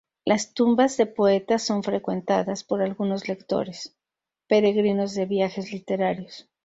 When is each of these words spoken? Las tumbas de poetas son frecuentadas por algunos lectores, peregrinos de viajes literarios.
Las 0.25 0.55
tumbas 0.55 0.97
de 0.97 1.05
poetas 1.05 1.61
son 1.61 1.83
frecuentadas 1.83 2.63
por 2.63 2.81
algunos 2.81 3.27
lectores, 3.27 3.95
peregrinos 4.47 5.13
de 5.13 5.27
viajes 5.27 5.71
literarios. 5.71 6.49